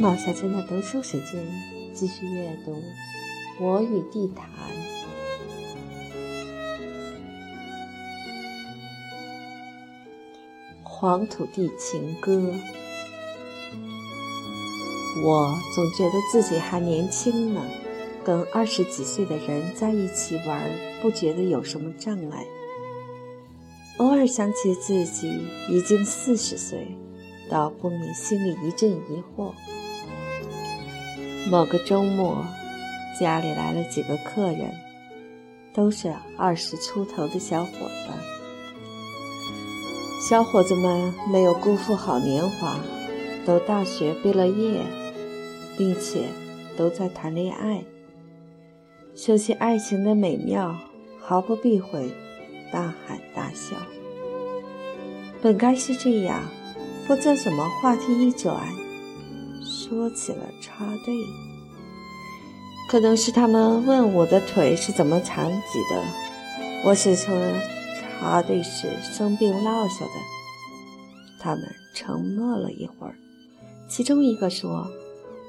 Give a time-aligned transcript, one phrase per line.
[0.00, 1.40] 冒下真的读书时间，
[1.92, 2.72] 继续阅读
[3.60, 4.48] 《我与地毯》。
[10.82, 12.52] 黄土地情歌。
[15.22, 17.62] 我总觉得自己还年轻呢，
[18.24, 22.44] 跟二十几岁的人在一起玩，不觉得有什么障碍。
[23.98, 26.96] 偶尔想起自己已经四十岁，
[27.48, 29.52] 倒不免心里一阵疑惑。
[31.50, 32.44] 某个周末，
[33.20, 34.72] 家里来了几个客人，
[35.72, 38.12] 都是二十出头的小伙子。
[40.28, 42.78] 小伙子们没有辜负好年华，
[43.44, 44.80] 都大学毕了业，
[45.76, 46.28] 并且
[46.76, 47.84] 都在谈恋爱，
[49.14, 50.74] 说起爱情的美妙，
[51.20, 52.10] 毫不避讳。
[52.72, 53.76] 大喊大笑，
[55.40, 56.40] 本该是这样，
[57.06, 58.66] 不知怎么话题一转，
[59.88, 61.14] 说起了插队。
[62.88, 66.02] 可能是他们问我的腿是怎么残疾的，
[66.86, 67.34] 我是说
[68.00, 70.10] 插队时生病落下的。
[71.38, 71.62] 他们
[71.94, 73.14] 沉默了一会儿，
[73.86, 74.86] 其中一个说：“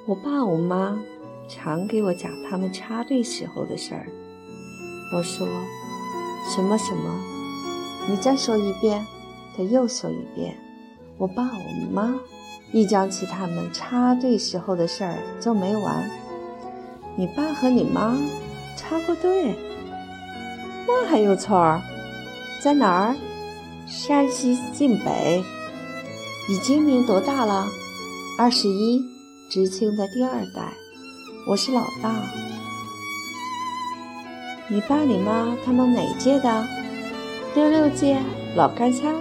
[0.07, 0.99] 我爸我妈
[1.47, 4.07] 常给我讲他们插队时候的事儿。”
[5.15, 5.47] 我说。
[6.53, 7.19] 什么什么？
[8.07, 9.03] 你再说一遍。
[9.57, 10.55] 他又说一遍。
[11.17, 12.13] 我爸我妈
[12.75, 16.11] 一讲起他们插队时候的事儿就没完。
[17.15, 18.17] 你爸和你妈
[18.75, 19.55] 插过队？
[20.85, 21.81] 那还有错儿？
[22.61, 23.15] 在哪儿？
[23.87, 25.41] 山西晋北。
[26.49, 27.65] 你今年多大了？
[28.37, 29.01] 二十一，
[29.49, 30.73] 知青的第二代。
[31.47, 32.13] 我是老大。
[34.67, 36.67] 你爸你妈他们哪届的？
[37.55, 38.17] 六六届，
[38.53, 39.15] 老干参。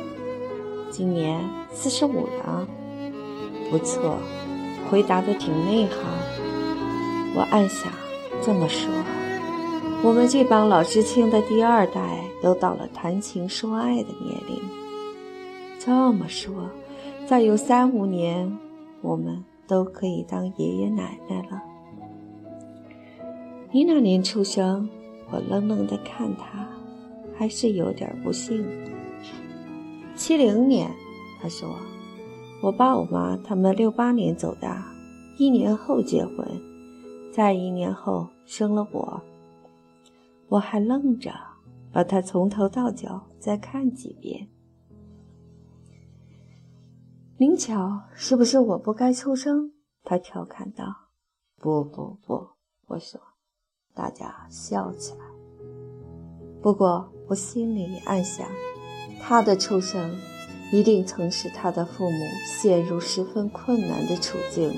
[0.90, 1.40] 今年
[1.72, 2.66] 四十五了，
[3.70, 4.18] 不错，
[4.90, 5.96] 回答的挺内行。
[7.34, 7.92] 我暗想，
[8.40, 8.88] 这么说，
[10.02, 14.60] 我们这帮老知青的第二代都到了谈情说爱的年龄。
[15.78, 16.70] 这么说，
[17.26, 18.56] 再有三五年，
[19.02, 21.62] 我们都可以当爷爷奶奶了。
[23.72, 24.88] 你哪年出生？
[25.30, 26.68] 我愣愣的看他，
[27.36, 28.64] 还是有点不信。
[30.14, 30.88] 七零年，
[31.42, 31.68] 他说
[32.64, 34.74] ：“我爸我妈他们六八年走的，
[35.36, 36.48] 一年后结婚，
[37.30, 39.20] 再一年后生了我。”
[40.48, 41.30] 我还愣着，
[41.92, 44.48] 把他从头到脚再看几遍。
[47.36, 49.72] 灵巧，是不是我不该出生？
[50.02, 50.86] 他调侃道。
[51.60, 52.48] “不不不，”
[52.88, 53.20] 我说。
[53.92, 55.24] 大家笑起来。
[56.62, 58.48] 不过我心里暗想，
[59.20, 60.16] 他的出生
[60.74, 64.76] 一定曾使他的父母陷入十分困难的处境。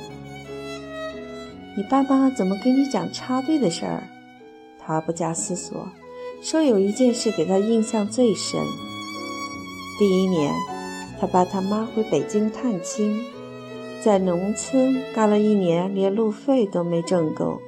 [1.75, 4.03] 你爸妈怎么给你讲插队的事儿？
[4.79, 5.89] 他不假思索
[6.43, 8.61] 说：“有一件事给他印象最深。
[9.99, 10.53] 第一年，
[11.19, 13.25] 他爸他妈回北京探亲，
[14.03, 17.59] 在农村干了一年，连路费都没挣够。”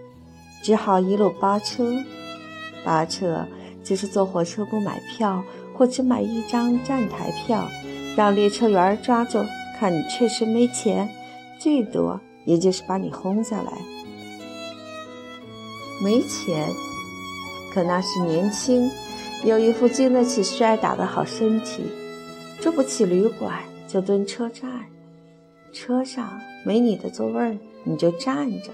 [0.62, 1.94] 只好一路扒车，
[2.84, 3.46] 扒车
[3.82, 7.66] 就是坐火车不买票，或只买一张站台票，
[8.18, 9.46] 让列车员抓住，
[9.78, 11.08] 看你确实没钱，
[11.56, 13.72] 最多也就是把你轰下来。
[16.02, 16.68] 没钱，
[17.72, 18.90] 可那是年轻，
[19.44, 21.84] 有一副经得起摔打的好身体，
[22.60, 24.68] 住不起旅馆就蹲车站，
[25.72, 28.72] 车上没你的座位你就站着。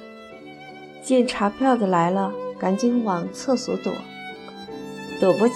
[1.02, 3.92] 见查票的来了，赶紧往厕所躲，
[5.20, 5.54] 躲不及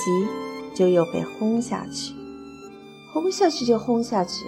[0.74, 2.12] 就又被轰下去，
[3.12, 4.44] 轰下去就轰下去，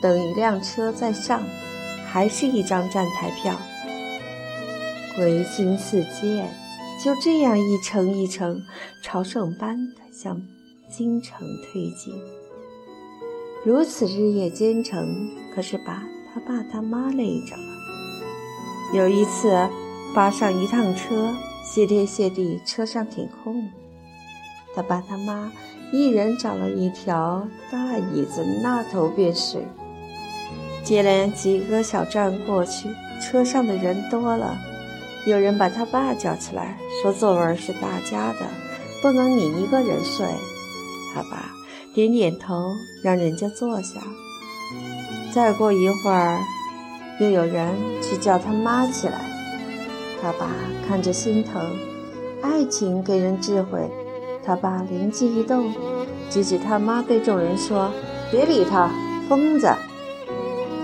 [0.00, 1.42] 等一辆车再上，
[2.06, 3.56] 还是一张站台票。
[5.16, 6.54] 鬼心似箭，
[7.02, 8.62] 就这样一程一程
[9.02, 10.40] 朝圣般的向
[10.88, 12.14] 京城推进。
[13.64, 17.62] 如此日夜兼程，可是把他爸他妈累着了。
[18.94, 19.68] 有一次。
[20.14, 23.70] 扒上一趟车，谢天谢地，车上挺空。
[24.78, 25.50] 他爸他妈
[25.90, 29.66] 一人找了一条大椅子，那头便睡。
[30.84, 32.88] 接连几个小站过去，
[33.20, 34.56] 车上的人多了，
[35.26, 38.46] 有人把他爸叫起来，说座位是大家的，
[39.02, 40.24] 不能你一个人睡。
[41.12, 41.50] 他爸
[41.92, 42.54] 点点头，
[43.02, 44.00] 让人家坐下。
[45.32, 46.38] 再过一会儿，
[47.18, 49.18] 又有人去叫他妈起来。
[50.22, 50.52] 他爸
[50.86, 51.76] 看着心疼，
[52.42, 53.90] 爱情给人智慧。
[54.44, 55.72] 他爸灵机一动，
[56.30, 57.90] 指指他妈对众人说
[58.30, 58.90] ：“别理他，
[59.28, 59.68] 疯子。”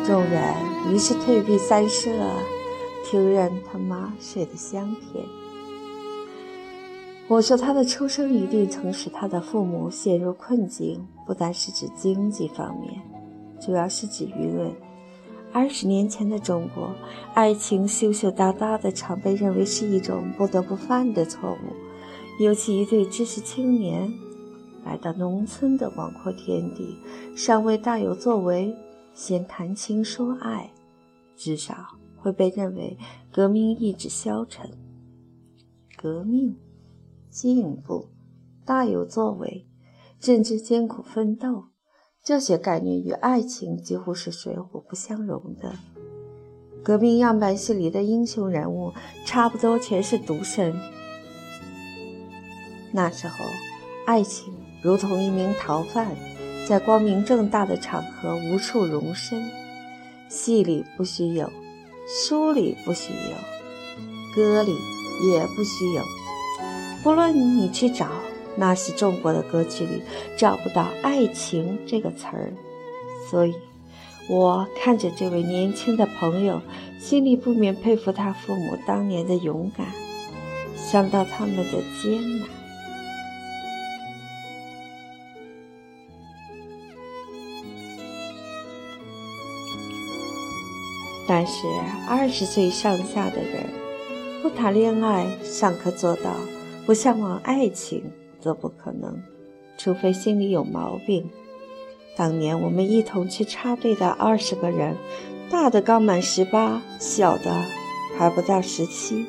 [0.07, 0.55] 众人
[0.91, 2.11] 于是退避三舍，
[3.05, 5.25] 听任他妈睡得香甜。
[7.27, 13.01] 我说他的出生一定曾使他的父母陷入困境，不单是指经济方面，
[13.59, 14.71] 主要是指舆论。
[15.51, 16.91] 二十年前的中国，
[17.33, 21.84] 爱情羞羞答答的，常被认为是一种不得不犯的错误。
[22.39, 24.13] 尤其一对知识青年
[24.85, 26.99] 来到农村的广阔天地，
[27.37, 28.75] 尚未大有作为，
[29.15, 30.73] 先谈情说爱，
[31.37, 31.75] 至少
[32.17, 32.99] 会被认为
[33.31, 34.69] 革命意志消沉。
[35.97, 36.57] 革命、
[37.31, 38.11] 进步、
[38.65, 39.67] 大有作为，
[40.19, 41.67] 政治艰苦奋斗。
[42.23, 45.75] 这些概念与爱情几乎是水火不相容的。
[46.83, 48.93] 革命样板戏里的英雄人物，
[49.25, 50.75] 差不多全是独身。
[52.97, 53.45] 那时候，
[54.07, 56.15] 爱情如同一名逃犯，
[56.65, 59.51] 在光明正大的场合无处容身。
[60.29, 61.51] 戏里不许有，
[62.07, 64.77] 书里不许有，歌里
[65.29, 66.03] 也不许有。
[67.03, 68.07] 不论你去找。
[68.57, 70.01] 那是中国的歌曲里
[70.39, 72.53] 找不到“爱情”这个词儿，
[73.29, 73.55] 所以，
[74.29, 76.63] 我看着这位年轻的朋友，
[77.01, 79.89] 心里不免佩服他父母当年的勇敢，
[80.77, 82.49] 想到他们的艰难。
[91.27, 91.67] 但是，
[92.09, 93.65] 二十岁上下的人，
[94.43, 96.33] 不谈恋爱尚可做到，
[96.85, 98.03] 不向往爱情。
[98.41, 99.23] 则不可能，
[99.79, 101.31] 除非心里有毛病。
[102.15, 104.99] 当年我们一同去插队的二十个人，
[105.49, 107.65] 大的刚满十八，小的
[108.19, 109.25] 还不到十七。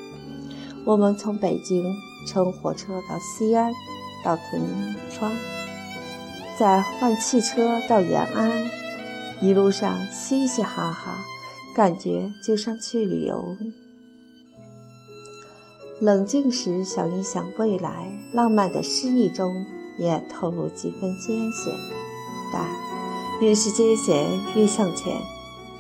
[0.86, 1.96] 我们从北京
[2.28, 3.72] 乘火车到西安，
[4.22, 4.62] 到屯
[5.10, 5.32] 川，
[6.60, 8.52] 再换汽车到延安，
[9.42, 11.24] 一路上嘻嘻哈哈，
[11.76, 13.58] 感觉就像去旅游。
[16.00, 19.66] 冷静时想一想未来，浪漫的诗意中
[19.98, 21.74] 也透露几分艰险。
[22.54, 22.66] 但
[23.42, 24.26] 越是艰险，
[24.56, 25.22] 越向前，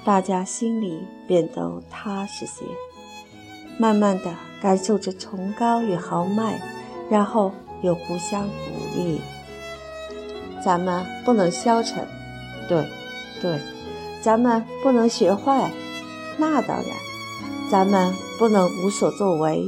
[0.03, 2.65] 大家心里便都踏实些。
[3.77, 6.61] 慢慢的感受着崇高与豪迈，
[7.09, 9.21] 然后又互相鼓励。
[10.61, 12.05] 咱们不能消沉，
[12.67, 12.85] 对，
[13.41, 13.59] 对，
[14.21, 15.71] 咱们不能学坏，
[16.37, 16.87] 那当然，
[17.71, 19.63] 咱们不能无所作为。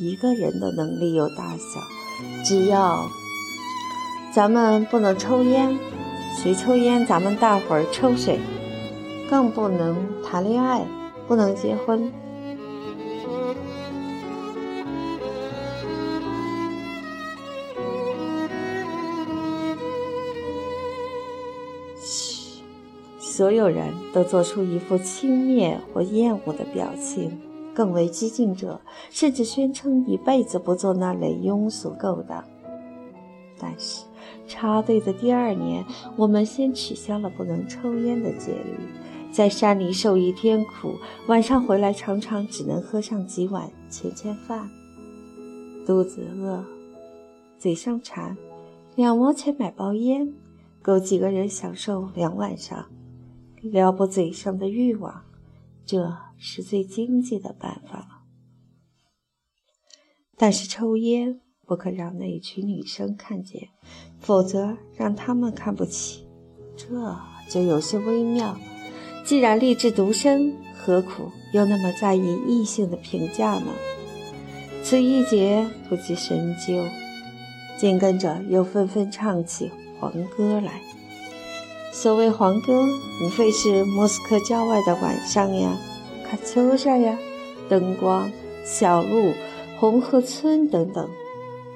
[0.00, 1.80] 一个人的能力有大小，
[2.44, 3.06] 只要
[4.32, 5.78] 咱们不能抽烟，
[6.36, 8.40] 谁抽烟咱们大伙儿抽谁，
[9.30, 10.84] 更不能谈恋爱，
[11.28, 12.12] 不能结婚。
[23.36, 27.36] 所有人都做出一副轻蔑或厌恶的表情。
[27.74, 32.44] 更为激进者，甚至宣称一辈子不做那类庸俗勾当。
[33.58, 34.04] 但是，
[34.46, 35.84] 插队的第二年，
[36.14, 38.78] 我们先取消了不能抽烟的戒律，
[39.32, 40.94] 在山里受一天苦，
[41.26, 44.70] 晚上回来常常只能喝上几碗钱钱饭。
[45.84, 46.64] 肚子饿，
[47.58, 48.36] 嘴上馋，
[48.94, 50.32] 两毛钱买包烟，
[50.80, 52.86] 够几个人享受两晚上，
[53.70, 55.24] 撩拨嘴上的欲望。
[55.86, 56.16] 这。
[56.46, 58.06] 是最经济的办法了，
[60.36, 63.70] 但是抽烟不可让那一群女生看见，
[64.18, 66.26] 否则让他们看不起，
[66.76, 66.86] 这
[67.48, 68.58] 就有些微妙。
[69.24, 73.72] 既然立志独身，何苦又那么在意异性的评价呢？
[74.82, 76.84] 此一节不计深究，
[77.78, 80.82] 紧跟着又纷纷唱起黄歌来。
[81.94, 82.88] 所谓黄歌，
[83.22, 85.70] 无非是莫斯科郊外的晚上呀。
[86.28, 87.16] 卡秋莎呀，
[87.68, 88.28] 灯光、
[88.64, 89.32] 小路、
[89.78, 91.08] 红河村等等，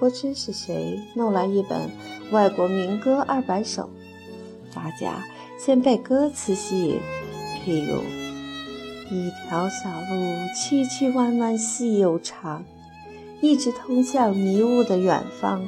[0.00, 1.88] 不知是谁弄来一本
[2.32, 3.88] 外国民歌二百首，
[4.75, 5.25] 大家
[5.56, 7.00] 先被歌词吸引，
[7.64, 8.02] 譬如
[9.14, 12.64] 一条小路曲曲弯弯细又长，
[13.40, 15.64] 一直通向迷雾的远方。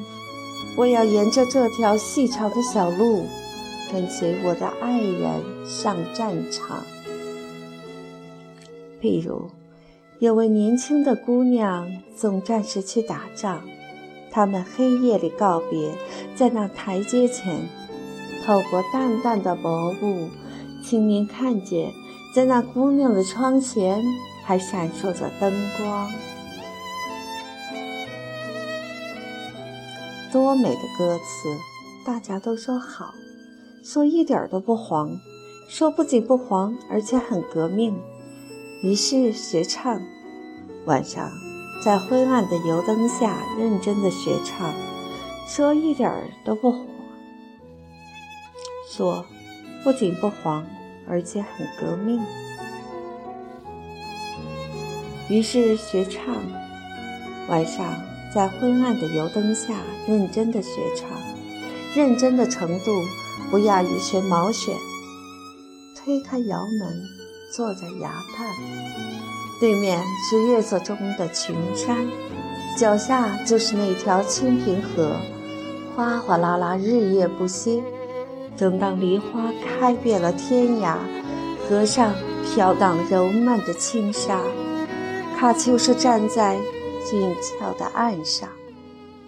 [0.77, 3.25] 我要沿着这条细长的小路，
[3.93, 6.85] 跟随我的爱人上战场。
[9.01, 9.51] 譬如，
[10.19, 13.63] 有位年轻的姑娘送战士去打仗，
[14.31, 15.93] 他们黑夜里告别，
[16.35, 17.69] 在那台阶前，
[18.45, 20.29] 透过淡淡的薄雾，
[20.85, 21.93] 青年看见，
[22.35, 24.03] 在那姑娘的窗前
[24.45, 26.13] 还闪烁着灯光。
[30.31, 31.57] 多美的歌词，
[32.05, 33.13] 大家都说好，
[33.83, 35.19] 说一点都不黄。
[35.69, 37.97] 说不仅不黄，而且很革命。
[38.83, 40.03] 于是学唱，
[40.85, 41.31] 晚上
[41.85, 44.75] 在昏暗的油灯下认真的学唱，
[45.47, 46.11] 说一点
[46.45, 46.87] 都不黄。
[48.89, 49.25] 说
[49.85, 50.67] 不仅不黄，
[51.09, 52.21] 而且很革命。
[55.29, 56.35] 于是学唱，
[57.49, 57.95] 晚上
[58.35, 59.75] 在昏暗的油灯下
[60.09, 61.09] 认真的学唱，
[61.95, 62.91] 认真的程度
[63.49, 64.75] 不亚于学毛选。
[65.97, 67.03] 推开窑门，
[67.55, 68.49] 坐在崖畔，
[69.61, 72.09] 对面是月色中的群山，
[72.77, 75.15] 脚下就是那条清平河，
[75.95, 77.83] 哗哗啦啦，日夜不歇。
[78.57, 80.97] 正当梨花开遍了天涯，
[81.69, 84.41] 河上飘荡柔漫的轻纱。
[85.39, 86.59] 卡秋莎站在
[87.09, 88.49] 俊俏的岸上，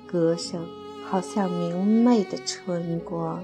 [0.06, 0.60] 歌声
[1.08, 3.42] 好像明媚的春光。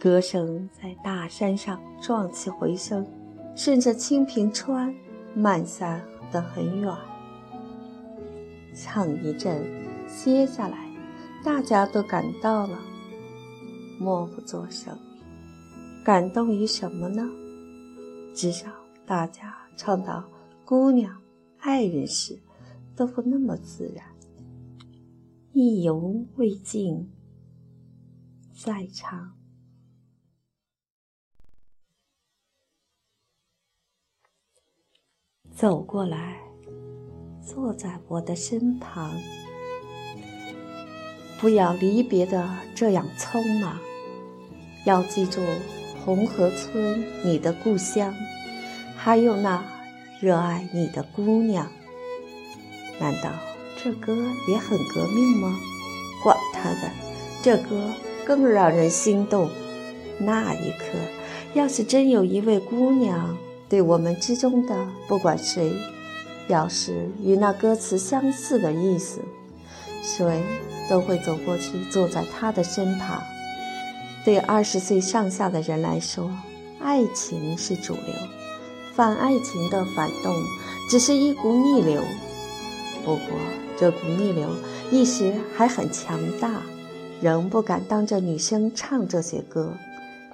[0.00, 3.06] 歌声在大山上壮起回声，
[3.54, 4.94] 顺着清平川
[5.34, 6.02] 漫散
[6.32, 6.96] 得很远。
[8.74, 9.62] 唱一阵，
[10.08, 10.90] 歇下来，
[11.44, 12.78] 大家都赶到了，
[13.98, 14.96] 默不作声。
[16.02, 17.22] 感动于什么呢？
[18.34, 18.70] 至少
[19.04, 20.24] 大家唱到。
[20.64, 21.14] 姑娘，
[21.58, 22.38] 爱人时，
[22.96, 24.02] 都不那么自然。
[25.52, 27.10] 意犹未尽，
[28.54, 29.32] 再唱。
[35.60, 36.38] 走过来，
[37.46, 39.12] 坐在我的身旁。
[41.38, 43.76] 不要离别的这样匆忙，
[44.86, 45.42] 要记住
[46.02, 48.14] 红河村，你的故乡，
[48.96, 49.62] 还有那。
[50.18, 51.66] 热爱你的姑娘，
[52.98, 53.30] 难道
[53.82, 54.16] 这歌
[54.48, 55.58] 也很革命吗？
[56.22, 56.90] 管他的，
[57.42, 57.90] 这歌
[58.24, 59.50] 更让人心动。
[60.18, 60.86] 那一刻，
[61.52, 63.36] 要是真有一位姑娘
[63.70, 64.74] 对我们之中的
[65.06, 65.72] 不管谁，
[66.48, 69.20] 表示与那歌词相似的意思，
[70.02, 70.42] 谁
[70.88, 73.22] 都会走过去，坐在他的身旁。
[74.24, 76.28] 对二十岁上下的人来说，
[76.80, 78.14] 爱情是主流。
[78.92, 80.34] 反爱情的反动，
[80.90, 82.02] 只是一股逆流。
[83.04, 83.38] 不过，
[83.78, 84.48] 这股逆流
[84.90, 86.60] 一时还很强大，
[87.22, 89.72] 仍不敢当着女生唱这些歌，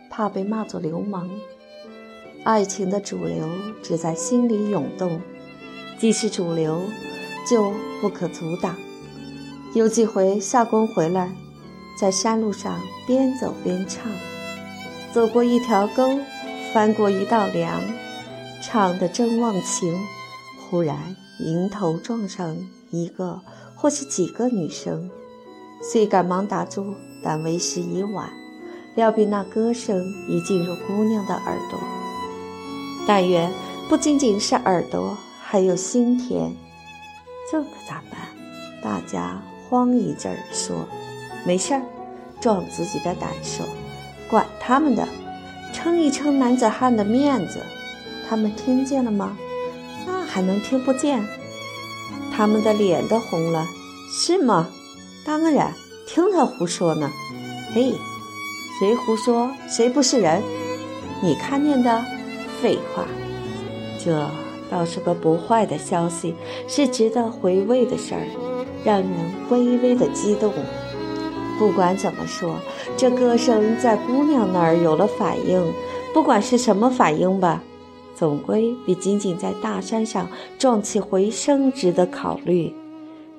[0.08, 1.28] 怕被骂作流氓。
[2.46, 3.48] 爱情的主流
[3.82, 5.20] 只在心里涌动，
[5.98, 6.80] 既是主流，
[7.44, 8.76] 就不可阻挡。
[9.74, 11.34] 有几回下工回来，
[11.98, 14.12] 在山路上边走边唱，
[15.12, 16.20] 走过一条沟，
[16.72, 17.82] 翻过一道梁。
[18.62, 19.98] 唱得正忘情，
[20.70, 22.56] 忽然迎头撞上
[22.92, 23.40] 一个
[23.74, 25.10] 或是几个女生，
[25.82, 28.30] 虽赶忙打住，但为时已晚。
[28.94, 31.80] 料必那歌声已进入姑娘的耳朵，
[33.06, 33.52] 但愿
[33.88, 36.52] 不仅仅是耳朵，还有心田。
[37.50, 38.20] 这可咋办？
[38.82, 40.88] 大家慌一阵儿，说
[41.46, 41.82] ：“没事儿，
[42.40, 43.64] 壮自己的胆，说
[44.28, 45.06] 管他们的，
[45.72, 47.60] 撑一撑男子汉的面子。”
[48.28, 49.36] 他们听见了吗？
[50.04, 51.24] 那还能听不见？
[52.32, 53.66] 他们的脸都红了，
[54.10, 54.68] 是吗？
[55.24, 55.72] 当然，
[56.08, 57.10] 听他胡说呢。
[57.72, 57.94] 嘿，
[58.78, 60.42] 谁胡说谁不是人？
[61.22, 62.04] 你看见的？
[62.60, 63.06] 废话。
[63.98, 64.28] 这
[64.70, 66.34] 倒是个不坏的消息，
[66.68, 68.26] 是值得回味的事儿，
[68.84, 69.10] 让人
[69.50, 70.52] 微微的激动。
[71.58, 72.56] 不管怎么说，
[72.96, 75.72] 这歌声在姑娘那儿有了反应，
[76.12, 77.62] 不管是什么反应吧。
[78.14, 82.74] 总归比仅仅在大山上壮起回声值得考虑。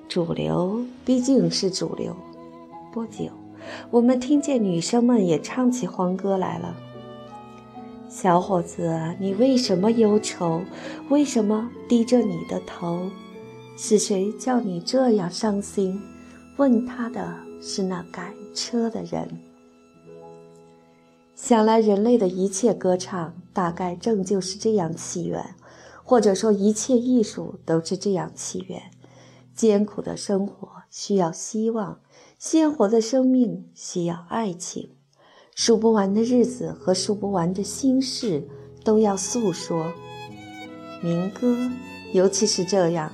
[0.08, 2.16] 主流毕竟是主流。
[2.92, 3.26] 不久，
[3.92, 6.76] 我们听见女生们也唱起欢歌来了。
[8.20, 10.64] 小伙子，你为什么忧愁？
[11.12, 13.12] 为什么低着你的头？
[13.78, 16.02] 是谁叫你这样伤心？
[16.58, 19.40] 问他的是那赶车的人。
[21.36, 25.54] 想来，人类的一切歌唱，大概正就是这样起源，
[26.04, 28.82] 或者说，一切艺术都是这样起源。
[29.54, 32.00] 艰苦的生活需要希望，
[32.40, 34.90] 鲜活的生命需要爱情，
[35.60, 38.48] 数不完的日子和数不完的心事
[38.84, 39.92] 都要诉说。
[41.02, 41.58] 民歌，
[42.14, 43.10] 尤其是这样；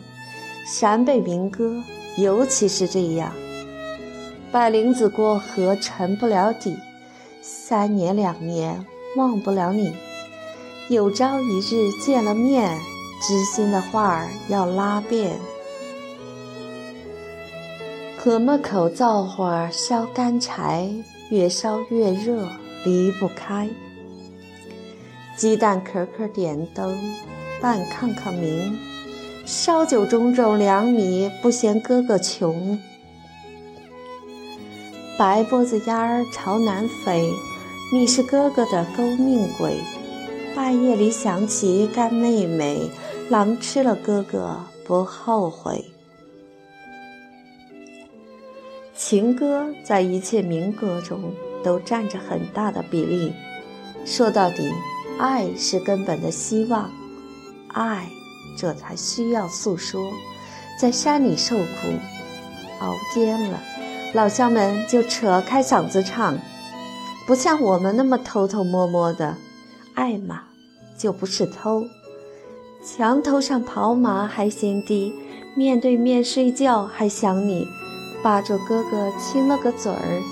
[0.66, 1.82] 陕北民歌，
[2.18, 3.32] 尤其是这样。
[4.52, 6.76] 百灵子过河沉不了底。
[7.42, 8.86] 三年两年
[9.16, 9.94] 忘不了你，
[10.90, 12.78] 有朝一日见了面，
[13.22, 15.40] 知心的话儿要拉遍。
[18.18, 20.94] 河门口灶火烧干柴，
[21.34, 22.48] 越烧越热，
[22.86, 23.68] 离不开。
[25.36, 26.96] 鸡蛋壳壳点灯，
[27.60, 28.78] 半炕炕明。
[29.44, 32.78] 烧酒盅盅两米，不嫌哥哥穷。
[35.18, 37.28] 白脖子鸭儿朝南飞，
[37.92, 39.80] 你是哥哥的勾命鬼。
[40.56, 42.92] 半夜里想起干妹妹，
[43.32, 45.93] 狼吃了哥哥不后悔。
[48.96, 51.34] 情歌在一切民歌中
[51.64, 53.34] 都占着很大的比例。
[54.06, 54.72] 说到底，
[55.18, 56.90] 爱是根本的希望，
[57.70, 58.08] 爱。
[58.56, 60.00] 这才需要诉说，
[60.80, 61.64] 在山里受苦，
[62.82, 63.60] 熬煎了，
[64.14, 66.38] 老乡们就扯开嗓子唱，
[67.26, 69.38] 不像我们那么偷偷摸摸的。
[69.96, 70.44] 爱嘛，
[70.96, 71.84] 就不是偷。
[72.86, 75.12] 墙头上跑马还嫌低，
[75.56, 77.66] 面对面睡觉还想你，
[78.24, 80.24] 扒着哥哥亲了个嘴儿，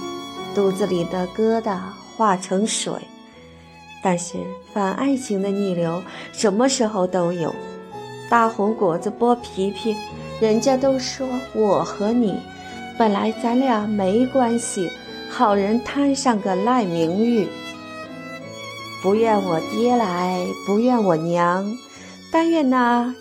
[0.56, 1.78] 肚子里的疙瘩
[2.16, 2.94] 化成水。
[4.02, 4.38] 但是
[4.74, 7.54] 反爱情的逆流，什么时候都有。
[8.30, 9.96] 大红果子剥皮皮，
[10.40, 12.40] 人家都说我和你，
[12.98, 14.90] 本来咱俩没关系。
[15.30, 17.48] 好人摊上个赖名誉，
[19.02, 21.66] 不怨我爹来，不怨我娘，
[22.34, 23.14] 但愿那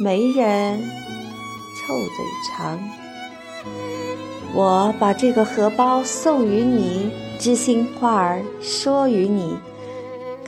[0.00, 2.78] 媒人臭嘴长。
[4.54, 9.56] 我把这个荷包送与你，知心话儿说与你，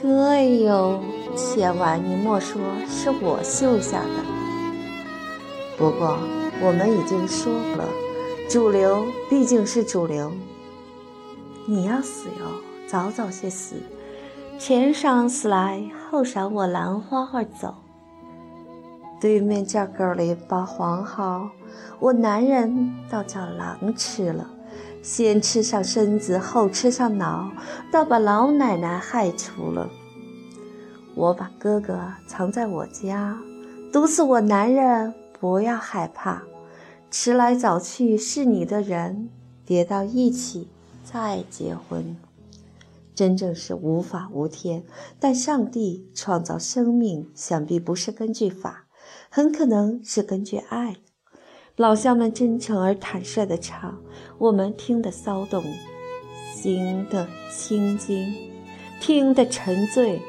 [0.01, 0.99] 哥哎呦。
[1.33, 4.07] 千万你莫说是我绣下的。
[5.77, 6.17] 不过
[6.61, 7.87] 我们已经说了，
[8.49, 10.29] 主流毕竟是主流。
[11.65, 12.45] 你要死哟，
[12.85, 13.77] 早早些死，
[14.59, 17.75] 前晌死来，后晌我兰花花走。
[19.21, 21.49] 对面架沟里把黄蒿，
[21.99, 24.49] 我男人倒叫狼吃了，
[25.01, 27.51] 先吃上身子，后吃上脑，
[27.91, 29.89] 倒把老奶奶害出了。
[31.15, 33.37] 我把哥哥藏在我家，
[33.91, 36.43] 毒死我男人，不要害怕。
[37.09, 39.29] 迟来早去是你的人，
[39.65, 40.69] 叠到一起
[41.03, 42.15] 再结婚。
[43.13, 44.83] 真正是无法无天，
[45.19, 48.85] 但上帝创造生命，想必不是根据法，
[49.29, 50.95] 很可能是根据爱。
[51.77, 53.97] 老乡们真诚而坦率地唱，
[54.37, 55.63] 我们听得骚动，
[56.53, 58.35] 心得清静，
[58.99, 60.21] 听得沉醉。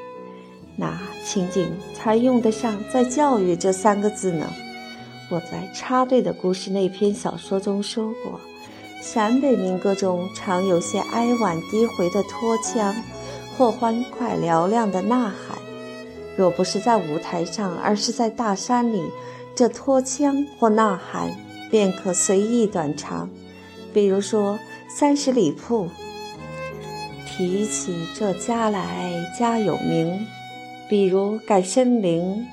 [0.76, 4.46] 那情景才用得上“在教育”这三个字呢。
[5.30, 8.40] 我在插队的故事那篇小说中说过，
[9.02, 12.94] 陕北民歌中常有些哀婉低回的拖腔，
[13.58, 15.58] 或欢快嘹亮的呐喊。
[16.36, 19.02] 若不是在舞台上，而是在大山里，
[19.54, 21.36] 这拖腔或呐喊
[21.70, 23.28] 便可随意短长。
[23.92, 24.54] 比如说
[24.88, 25.86] 《三十里铺》，
[27.26, 30.26] 提起这家来家有名。
[30.88, 32.46] 比如改森林，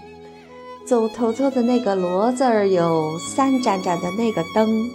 [0.85, 4.89] 走头头的那个骡子儿有三盏盏的那个灯，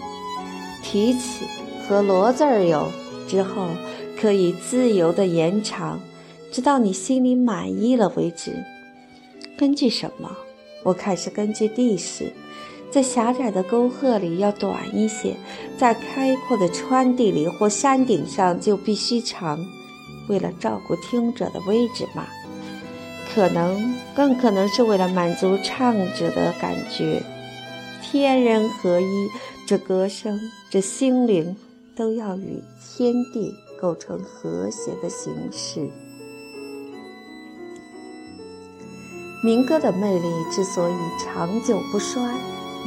[0.83, 1.45] 提起
[1.87, 2.91] 和骡子儿有
[3.29, 3.67] 之后，
[4.19, 6.01] 可以自由的延长，
[6.51, 8.65] 直到你心里满意了为止。
[9.59, 10.31] 根据什么？
[10.85, 12.33] 我看是根据地势，
[12.91, 15.35] 在狭窄的沟壑里要短一些，
[15.77, 19.59] 在开阔的川地里或山顶上就必须长，
[20.29, 22.27] 为了照顾听者的位置嘛。
[23.35, 27.21] 可能更可能是为了满足唱者的感觉，
[28.01, 29.29] 天人合一，
[29.67, 30.39] 这歌声，
[30.71, 31.57] 这心灵，
[31.97, 35.91] 都要与天地构成和谐的形式。
[39.45, 42.35] 民歌的魅力之所以长久不衰，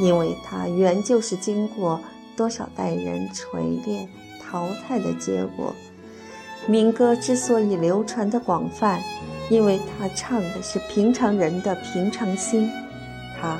[0.00, 2.00] 因为它原就是经过
[2.36, 4.08] 多少代人锤炼、
[4.42, 5.72] 淘汰的结果。
[6.66, 9.00] 民歌之所以流传的广泛。
[9.50, 12.70] 因为他唱的是平常人的平常心，
[13.40, 13.58] 他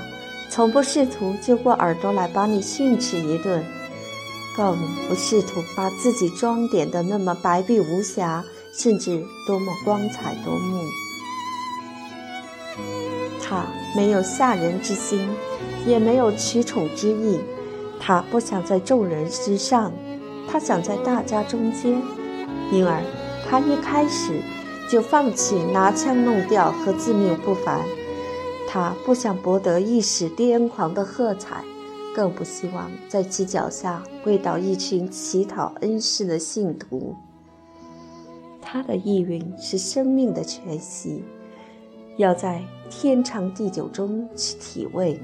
[0.51, 3.65] 从不试图揪过耳朵来把你训斥一顿，
[4.55, 4.77] 更
[5.09, 10.83] 不试图把自己装点的那么白璧无瑕，甚至多么光彩夺目。
[13.43, 15.29] 他没有吓人之心，
[15.87, 17.41] 也没有取宠之意，
[18.01, 19.93] 他不想在众人之上，
[20.49, 22.01] 他想在大家中间，
[22.73, 23.03] 因而
[23.49, 24.41] 他一开始。
[24.91, 27.83] 就放弃拿腔弄调和自命不凡，
[28.67, 31.63] 他不想博得一时癫狂的喝彩，
[32.17, 37.15] 更不希望在其脚下跪倒一群乞讨恩师的信徒。
[38.63, 41.23] 他的意蕴是生命的全息，
[42.19, 45.19] 要在天长地久中去体味。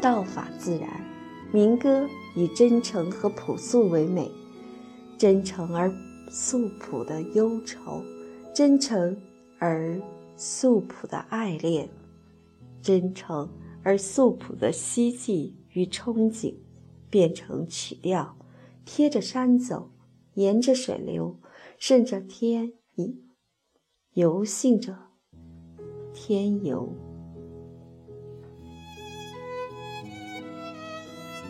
[0.00, 0.88] 道法自然，
[1.52, 4.30] 民歌以真诚和朴素为美，
[5.18, 5.92] 真诚而
[6.30, 8.02] 素朴的忧愁，
[8.54, 9.20] 真诚
[9.58, 10.00] 而
[10.36, 11.88] 素朴的爱恋，
[12.80, 13.48] 真诚
[13.82, 16.54] 而素朴的希冀与憧憬，
[17.10, 18.36] 变成曲调，
[18.84, 19.90] 贴着山走，
[20.34, 21.40] 沿着水流，
[21.78, 23.14] 顺着天游，
[24.12, 25.05] 游信着
[26.16, 26.92] 天游，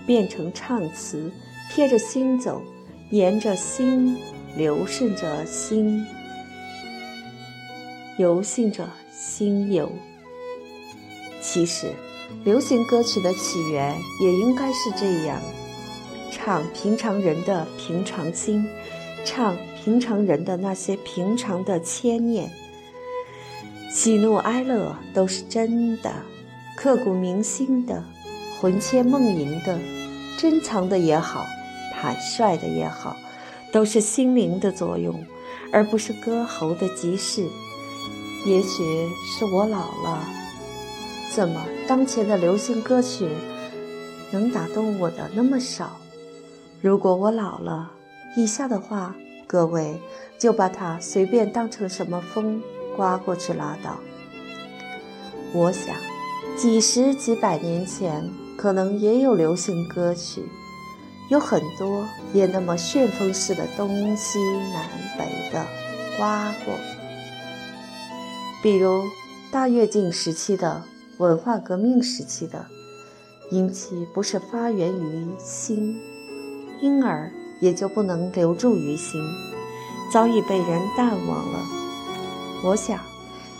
[0.04, 1.32] 变成唱词，
[1.70, 2.60] 贴着心走，
[3.10, 4.18] 沿着心。
[4.56, 6.02] 流顺着心，
[8.16, 9.92] 游信着心游。
[11.42, 11.92] 其实，
[12.42, 15.38] 流行歌曲的起源也应该是这样：
[16.30, 18.66] 唱平常人的平常心，
[19.26, 22.50] 唱平常人的那些平常的牵念，
[23.96, 26.12] 喜怒哀乐都是真的，
[26.76, 28.04] 刻骨铭心的，
[28.60, 29.78] 魂牵梦萦的，
[30.36, 31.46] 珍藏的也好，
[31.94, 33.16] 坦率的也好。
[33.72, 35.24] 都是心灵的作用，
[35.72, 37.46] 而不是歌喉的即视。
[38.44, 40.22] 也许是我老了，
[41.34, 43.26] 怎么当前的流行歌曲
[44.30, 45.96] 能打动我的那么少？
[46.82, 47.92] 如果我老了，
[48.36, 49.98] 以下的话各位
[50.38, 52.62] 就把它随便当成什么风
[52.96, 53.98] 刮过去拉倒。
[55.52, 55.94] 我想，
[56.56, 60.42] 几十几百年前可能也有流行歌曲。
[61.28, 64.38] 有很多也那么旋风似的东西
[64.72, 65.66] 南北的
[66.16, 66.72] 刮过，
[68.62, 69.02] 比如
[69.50, 70.84] 大跃进时期的、
[71.18, 72.66] 文化革命时期的，
[73.50, 76.00] 因其不是发源于心，
[76.80, 79.20] 因而也就不能留住于心，
[80.12, 81.75] 早已被人淡忘了。
[82.64, 82.98] 我想，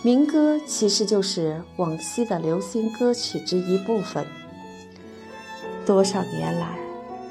[0.02, 4.26] 民歌其实就是往昔的流行歌曲之一部分，
[5.84, 6.78] 多少年来。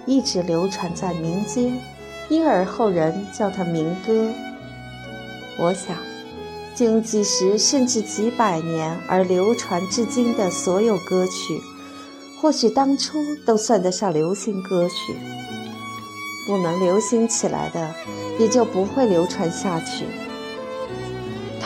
[0.08, 1.82] 一直流传在民间，
[2.30, 4.32] 因而后人叫它民歌。
[5.60, 5.98] 我想，
[6.76, 11.60] 经几十甚至几百年而流传至今的所有歌曲，
[12.40, 15.16] 或许当初都算得上流行歌曲。
[16.46, 17.96] 不能流行起来的，
[18.38, 20.06] 也就不会流传下去。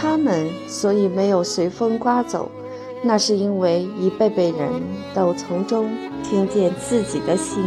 [0.02, 2.50] 他们所以没有随风刮走，
[3.04, 4.72] 那是因为一辈辈人
[5.14, 5.92] 都从中
[6.24, 7.62] 听见自己的心。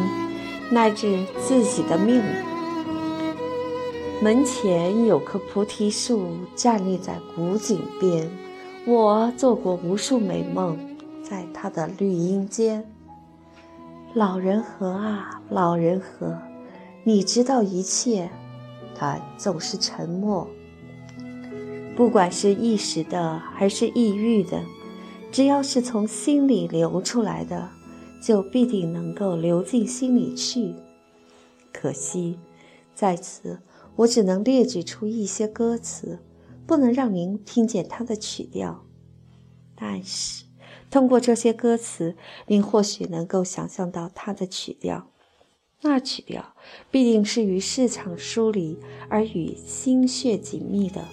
[0.70, 2.22] 乃至自己的命。
[4.22, 8.30] 门前有棵菩提树，站立在古井边。
[8.86, 10.78] 我做过无数美梦，
[11.22, 12.82] 在它的绿荫间。
[14.14, 16.38] 老人河啊，老人河，
[17.04, 18.30] 你知道一切，
[18.98, 20.48] 但总是沉默。
[21.96, 24.64] 不管是一时的还是抑郁的，
[25.30, 27.70] 只要是从心里流出来的。
[28.22, 30.76] 就必定能够流进心里去。
[31.72, 32.38] 可惜，
[32.94, 33.58] 在此
[33.96, 36.20] 我只能列举出一些歌词，
[36.64, 38.84] 不能让您听见它的曲调。
[39.74, 40.44] 但是，
[40.88, 42.14] 通过这些歌词，
[42.46, 45.08] 您或许能够想象到它的曲调。
[45.80, 46.54] 那曲调
[46.92, 48.78] 必定是与市场疏离
[49.08, 51.08] 而与心血紧密的。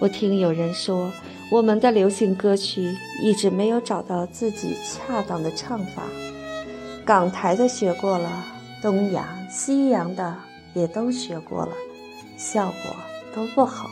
[0.00, 1.10] 我听有人说。
[1.50, 6.02] 我们的流行歌曲一直没有找到自己恰当的唱法，
[7.06, 8.44] 港台的学过了，
[8.82, 10.36] 东洋、西洋的
[10.74, 11.72] 也都学过了，
[12.36, 12.94] 效果
[13.34, 13.88] 都不好，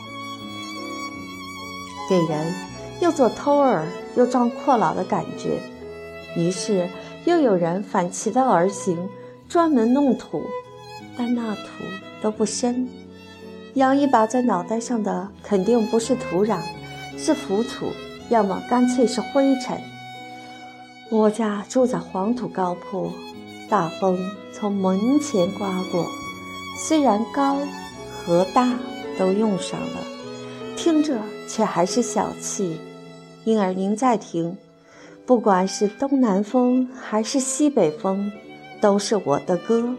[2.07, 2.53] 给人
[3.01, 5.59] 又做偷儿又装阔老的感觉。
[6.35, 6.87] 于是
[7.25, 9.09] 又有人反其道而行，
[9.49, 10.43] 专门弄土，
[11.17, 11.61] 但那土
[12.21, 12.87] 都不深，
[13.77, 16.59] 扬一把在脑袋上的肯定不是土壤。
[17.15, 17.91] 是浮土，
[18.29, 19.79] 要么干脆是灰尘。
[21.09, 23.11] 我家住在黄土高坡，
[23.69, 24.19] 大风
[24.51, 26.07] 从门前刮过，
[26.87, 27.57] 虽然高
[28.23, 28.67] 和大
[29.17, 30.01] 都用上了，
[30.75, 32.77] 听着却还是小气。
[33.45, 34.57] 因而您再听，
[35.25, 38.31] 不管是东南风还是西北风，
[38.81, 39.93] 都是我的歌。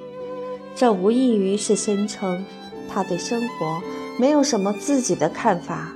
[0.74, 2.44] 这无异于是声称
[2.88, 3.83] 他对生活
[4.18, 5.92] 没有什么自己的看法。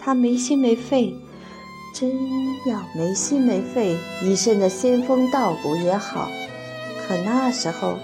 [0.00, 1.12] 他没心没肺，
[1.92, 2.10] 真
[2.64, 6.28] 要没心没肺，一身的仙风道骨也好。
[7.08, 7.98] 可那时候，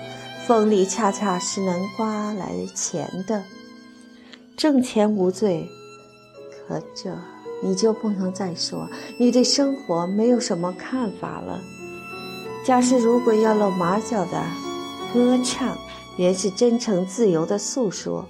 [0.46, 3.44] 风里恰恰是能刮来钱的，
[4.56, 5.68] 挣钱无罪。
[6.68, 7.16] 可这
[7.62, 11.60] 你就不能再说你对生活没有什么看法了。
[12.64, 14.42] 假使如果要露马脚的
[15.12, 15.76] 歌唱，
[16.16, 18.26] 原是真诚自由的诉说。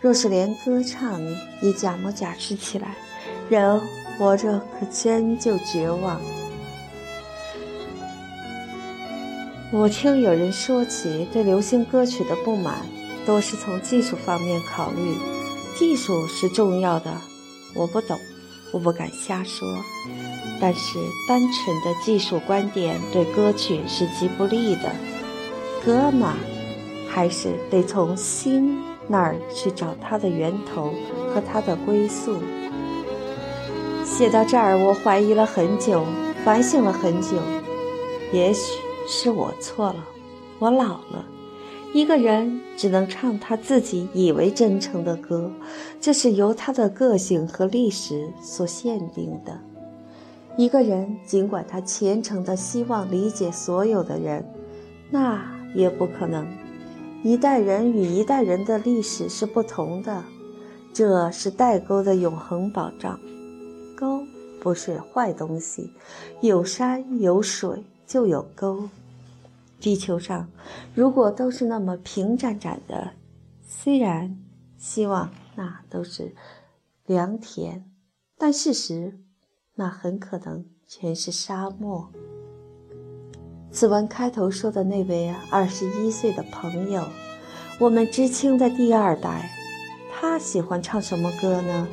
[0.00, 1.20] 若是连歌唱
[1.60, 2.96] 也假模假式起来，
[3.48, 3.80] 人
[4.18, 6.20] 活着可真就绝望。
[9.70, 12.84] 我听有人说起对流行歌曲的不满，
[13.24, 15.14] 都是从技术方面考虑，
[15.78, 17.10] 技术是重要的。
[17.74, 18.18] 我不懂，
[18.72, 19.66] 我不敢瞎说。
[20.60, 24.92] 但是单纯的技术观点对歌曲是极不利的。
[25.84, 26.36] 歌嘛，
[27.12, 30.94] 还是得从心那儿去找它的源头
[31.28, 32.38] 和它的归宿。
[34.02, 36.04] 写到这儿，我怀疑了很久，
[36.42, 37.36] 反省了很久。
[38.32, 40.04] 也许是我错了，
[40.58, 41.26] 我老了。
[41.92, 45.52] 一个人只能唱他自己以为真诚的歌，
[46.00, 49.60] 这是由他的个性和历史所限定的。
[50.56, 54.42] 一个人尽管他虔诚的希望理解所有的人，
[55.10, 55.44] 那
[55.74, 56.46] 也不可能。
[57.24, 60.24] 一代人与一代人的历史是不同的，
[60.92, 63.20] 这是代沟的永恒保障。
[63.96, 64.24] 沟
[64.60, 65.92] 不是坏东西，
[66.40, 68.88] 有山有水就有沟。
[69.78, 70.48] 地球上，
[70.96, 73.12] 如果都是那么平展展的，
[73.64, 74.36] 虽然
[74.76, 76.34] 希望那都是
[77.06, 77.88] 良田，
[78.36, 79.20] 但事实
[79.76, 82.10] 那很可能全是沙漠。
[83.72, 87.02] 此文开头说的那位二十一岁的朋友，
[87.78, 89.50] 我们知青的第二代，
[90.12, 91.88] 他喜欢唱什么歌呢？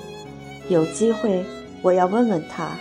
[0.67, 1.45] 有机会
[1.81, 2.71] 我要问问他。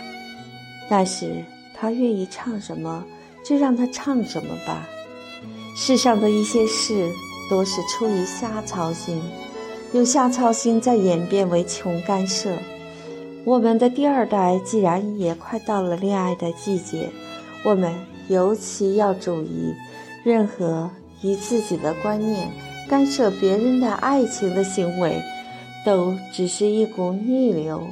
[0.89, 3.05] 但是他愿意唱什么，
[3.43, 4.87] 就让他唱什么吧。
[5.75, 7.09] 世上的一些事
[7.49, 9.21] 都是出于瞎操心，
[9.93, 12.51] 由瞎操心再演变为穷干涉。
[13.45, 17.09] 我们的第二代既然也快到了恋爱的季节，
[17.63, 17.93] 我们
[18.27, 19.73] 尤其要注意，
[20.23, 20.89] 任何
[21.21, 22.49] 以自己的观念
[22.87, 25.21] 干涉别人的爱情的行为，
[25.85, 27.83] 都只是一股逆流。